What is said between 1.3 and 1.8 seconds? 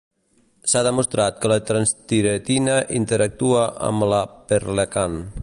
que la